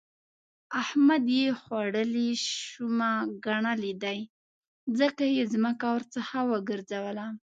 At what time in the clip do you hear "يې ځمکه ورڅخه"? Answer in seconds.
5.35-6.39